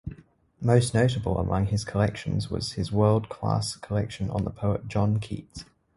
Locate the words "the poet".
4.45-4.87